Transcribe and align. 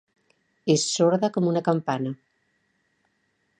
És 0.75 0.85
sorda 0.93 1.29
com 1.35 1.51
una 1.53 1.63
campana. 1.69 2.17